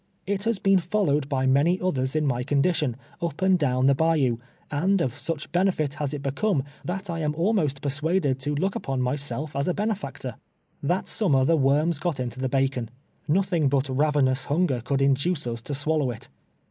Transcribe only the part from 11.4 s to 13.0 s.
the worms got into the bacon.